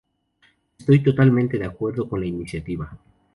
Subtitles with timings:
[0.79, 2.97] Estoy totalmente de acuerdo con la iniciativa